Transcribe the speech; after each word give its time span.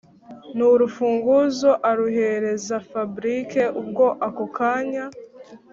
n’urufunguzo 0.57 1.71
aruhereza 1.89 2.75
fabric 2.89 3.49
ubwo 3.81 4.05
ako 4.27 4.45
kanya 4.57 5.03